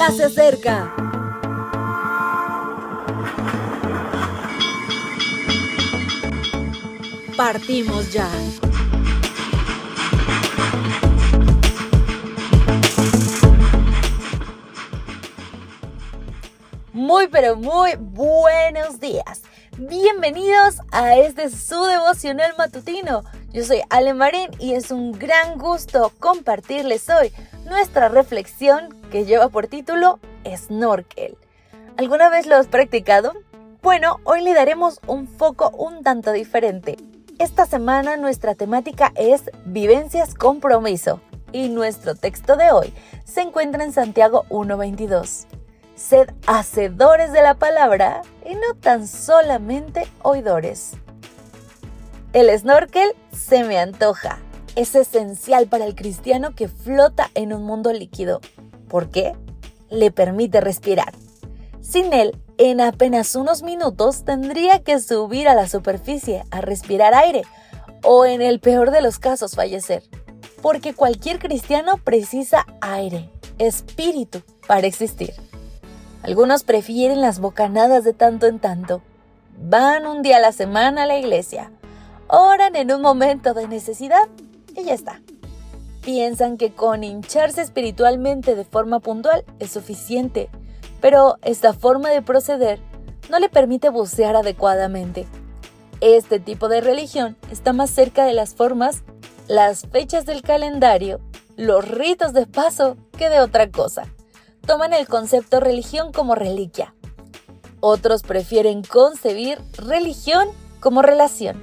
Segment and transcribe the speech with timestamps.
[0.00, 0.94] ya se acerca.
[7.36, 8.26] Partimos ya.
[16.94, 19.42] Muy pero muy buenos días.
[19.76, 23.22] Bienvenidos a este su devocional matutino.
[23.52, 27.32] Yo soy Ale Marín y es un gran gusto compartirles hoy
[27.70, 31.38] nuestra reflexión que lleva por título Snorkel.
[31.96, 33.32] ¿Alguna vez lo has practicado?
[33.80, 36.96] Bueno, hoy le daremos un foco un tanto diferente.
[37.38, 41.20] Esta semana nuestra temática es Vivencias Compromiso
[41.52, 42.92] y nuestro texto de hoy
[43.24, 45.46] se encuentra en Santiago 1.22.
[45.94, 50.94] Sed hacedores de la palabra y no tan solamente oidores.
[52.32, 54.40] El snorkel se me antoja.
[54.76, 58.40] Es esencial para el cristiano que flota en un mundo líquido.
[58.88, 59.34] ¿Por qué?
[59.90, 61.12] Le permite respirar.
[61.80, 67.42] Sin él, en apenas unos minutos tendría que subir a la superficie a respirar aire
[68.04, 70.04] o en el peor de los casos fallecer.
[70.62, 75.32] Porque cualquier cristiano precisa aire, espíritu, para existir.
[76.22, 79.02] Algunos prefieren las bocanadas de tanto en tanto.
[79.58, 81.72] Van un día a la semana a la iglesia,
[82.28, 84.28] oran en un momento de necesidad
[84.76, 85.20] y ya está.
[86.02, 90.48] Piensan que con hincharse espiritualmente de forma puntual es suficiente,
[91.00, 92.80] pero esta forma de proceder
[93.28, 95.26] no le permite bucear adecuadamente.
[96.00, 99.02] Este tipo de religión está más cerca de las formas,
[99.48, 101.20] las fechas del calendario,
[101.56, 104.04] los ritos de paso que de otra cosa
[104.66, 106.94] toman el concepto religión como reliquia.
[107.80, 110.48] Otros prefieren concebir religión
[110.80, 111.60] como relación.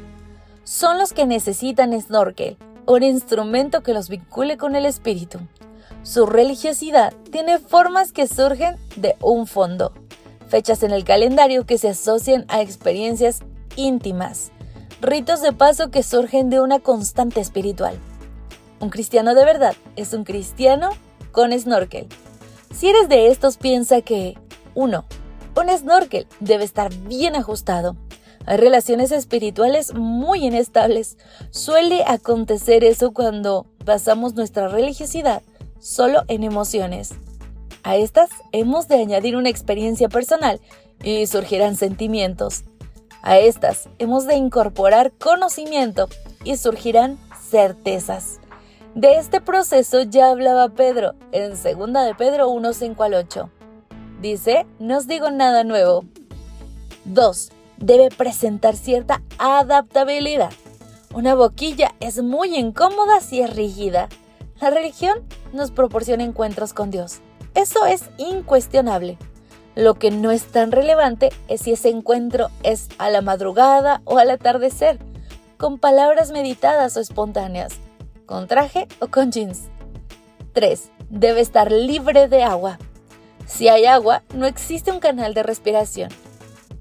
[0.64, 5.40] Son los que necesitan snorkel, un instrumento que los vincule con el espíritu.
[6.04, 9.94] Su religiosidad tiene formas que surgen de un fondo,
[10.48, 13.42] fechas en el calendario que se asocian a experiencias
[13.76, 14.52] íntimas,
[15.02, 18.00] ritos de paso que surgen de una constante espiritual.
[18.80, 20.90] Un cristiano de verdad es un cristiano
[21.32, 22.08] con snorkel,
[22.74, 24.38] si eres de estos, piensa que
[24.76, 25.06] 1.
[25.56, 27.96] Un snorkel debe estar bien ajustado.
[28.48, 31.18] Hay relaciones espirituales muy inestables.
[31.52, 35.44] Suele acontecer eso cuando basamos nuestra religiosidad
[35.80, 37.12] solo en emociones.
[37.84, 40.62] A estas hemos de añadir una experiencia personal
[41.04, 42.64] y surgirán sentimientos.
[43.22, 46.08] A estas hemos de incorporar conocimiento
[46.46, 47.18] y surgirán
[47.50, 48.40] certezas.
[48.96, 53.50] De este proceso ya hablaba Pedro en 2 de Pedro 1, 5 al 8.
[54.22, 56.06] Dice, no os digo nada nuevo.
[57.04, 57.52] 2.
[57.78, 60.52] Debe presentar cierta adaptabilidad.
[61.14, 64.10] Una boquilla es muy incómoda si es rígida.
[64.60, 65.20] La religión
[65.54, 67.20] nos proporciona encuentros con Dios.
[67.56, 69.18] Eso es incuestionable.
[69.76, 74.18] Lo que no es tan relevante es si ese encuentro es a la madrugada o
[74.18, 75.00] al atardecer,
[75.58, 77.80] con palabras meditadas o espontáneas
[78.28, 79.64] con traje o con jeans.
[80.54, 80.92] 3.
[81.10, 82.78] Debe estar libre de agua.
[83.48, 86.12] Si hay agua, no existe un canal de respiración.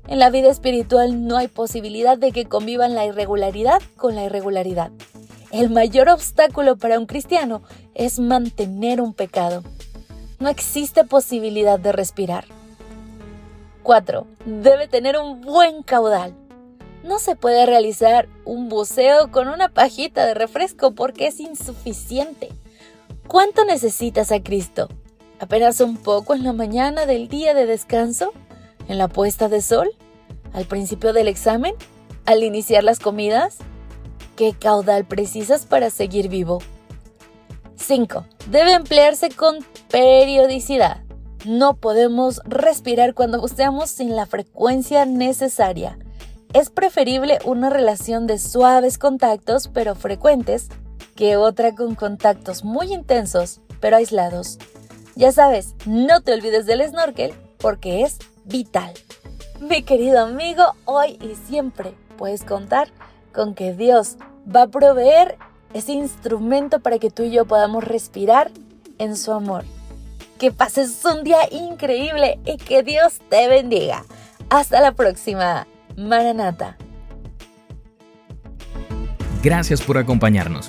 [0.09, 4.93] En la vida espiritual no hay posibilidad de que convivan la irregularidad con la irregularidad.
[5.50, 7.62] El mayor obstáculo para un cristiano
[7.94, 9.65] es mantener un pecado.
[10.39, 12.44] No existe posibilidad de respirar.
[13.83, 14.27] 4.
[14.44, 16.34] Debe tener un buen caudal.
[17.03, 22.49] No se puede realizar un buceo con una pajita de refresco porque es insuficiente.
[23.27, 24.88] ¿Cuánto necesitas a Cristo?
[25.41, 28.33] ¿Apenas un poco en la mañana del día de descanso?
[28.89, 29.91] ¿En la puesta de sol?
[30.53, 31.75] ¿Al principio del examen?
[32.25, 33.59] ¿Al iniciar las comidas?
[34.37, 36.61] ¿Qué caudal precisas para seguir vivo?
[37.77, 38.25] 5.
[38.51, 39.59] Debe emplearse con
[39.91, 41.03] periodicidad.
[41.45, 45.99] No podemos respirar cuando buceamos sin la frecuencia necesaria.
[46.53, 50.69] Es preferible una relación de suaves contactos pero frecuentes
[51.15, 54.59] que otra con contactos muy intensos pero aislados.
[55.17, 58.93] Ya sabes, no te olvides del snorkel porque es vital.
[59.60, 62.88] Mi querido amigo, hoy y siempre puedes contar
[63.32, 64.16] con que Dios
[64.54, 65.37] va a proveer
[65.75, 68.50] ese instrumento para que tú y yo podamos respirar
[68.98, 69.64] en su amor.
[70.38, 74.04] Que pases un día increíble y que Dios te bendiga.
[74.50, 75.66] Hasta la próxima.
[75.96, 76.76] Maranata.
[79.43, 80.69] Gracias por acompañarnos.